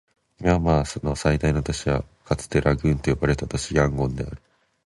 [0.39, 4.41] ミャンマーの最大都市はかつてラングーンと呼ばれた都市、ヤンゴンである